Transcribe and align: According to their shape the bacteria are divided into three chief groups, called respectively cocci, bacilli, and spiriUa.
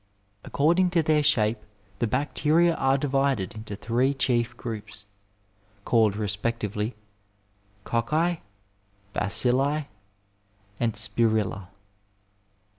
According 0.43 0.89
to 0.97 1.03
their 1.03 1.21
shape 1.21 1.59
the 1.99 2.07
bacteria 2.07 2.73
are 2.73 2.97
divided 2.97 3.53
into 3.53 3.75
three 3.75 4.15
chief 4.15 4.57
groups, 4.57 5.05
called 5.85 6.15
respectively 6.15 6.95
cocci, 7.85 8.39
bacilli, 9.13 9.85
and 10.79 10.93
spiriUa. 10.93 11.67